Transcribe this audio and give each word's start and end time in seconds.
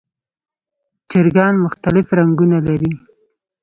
چرګان 1.09 1.55
مختلف 1.65 2.05
رنګونه 2.19 2.57
لري. 2.67 2.93